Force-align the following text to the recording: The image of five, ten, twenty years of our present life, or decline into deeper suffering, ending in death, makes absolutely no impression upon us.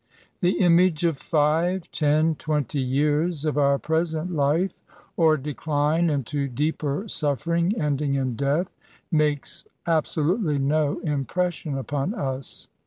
The 0.39 0.53
image 0.59 1.05
of 1.05 1.19
five, 1.19 1.91
ten, 1.91 2.33
twenty 2.33 2.79
years 2.81 3.45
of 3.45 3.55
our 3.55 3.77
present 3.77 4.31
life, 4.33 4.81
or 5.15 5.37
decline 5.37 6.09
into 6.09 6.47
deeper 6.47 7.07
suffering, 7.07 7.79
ending 7.79 8.15
in 8.15 8.35
death, 8.35 8.71
makes 9.11 9.63
absolutely 9.85 10.57
no 10.57 10.97
impression 11.01 11.77
upon 11.77 12.15
us. 12.15 12.67